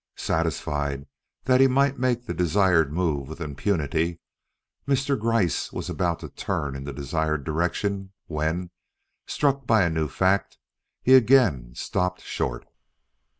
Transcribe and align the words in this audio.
Satisfied 0.15 1.05
that 1.43 1.61
he 1.61 1.67
might 1.67 1.99
make 1.99 2.25
the 2.25 2.33
desired 2.33 2.91
move 2.91 3.29
with 3.29 3.39
impunity, 3.39 4.19
Mr. 4.87 5.15
Gryce 5.15 5.71
was 5.71 5.91
about 5.91 6.21
to 6.21 6.29
turn 6.29 6.75
in 6.75 6.85
the 6.85 6.91
desired 6.91 7.43
direction 7.43 8.11
when, 8.25 8.71
struck 9.27 9.67
by 9.67 9.83
a 9.83 9.91
new 9.91 10.07
fact, 10.07 10.57
he 11.03 11.13
again 11.13 11.75
stopped 11.75 12.21
short. 12.23 12.65